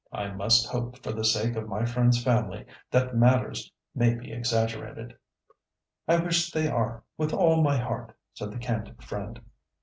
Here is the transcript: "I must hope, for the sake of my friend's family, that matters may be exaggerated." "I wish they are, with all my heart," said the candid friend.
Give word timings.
"I 0.11 0.29
must 0.29 0.65
hope, 0.67 0.97
for 1.03 1.11
the 1.11 1.23
sake 1.23 1.55
of 1.55 1.69
my 1.69 1.85
friend's 1.85 2.23
family, 2.23 2.65
that 2.89 3.15
matters 3.15 3.71
may 3.93 4.15
be 4.15 4.31
exaggerated." 4.33 5.15
"I 6.07 6.17
wish 6.17 6.49
they 6.49 6.67
are, 6.67 7.03
with 7.19 7.33
all 7.33 7.61
my 7.61 7.77
heart," 7.77 8.17
said 8.33 8.49
the 8.51 8.57
candid 8.57 9.03
friend. 9.03 9.39